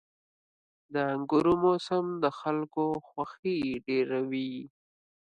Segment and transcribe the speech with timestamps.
[0.93, 3.57] •د انګورو موسم د خلکو خوښي
[3.87, 4.53] ډېروي.